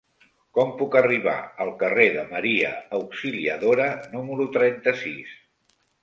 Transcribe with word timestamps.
Com 0.57 0.69
puc 0.77 0.95
arribar 0.99 1.33
al 1.65 1.67
carrer 1.83 2.07
de 2.15 2.23
Maria 2.31 2.71
Auxiliadora 2.99 3.85
número 4.15 4.47
trenta-sis? 4.57 5.37